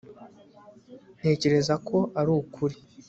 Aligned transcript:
ntekereza 1.19 1.75
ko 1.87 1.97
ari 2.19 2.31
ukuri 2.39 2.75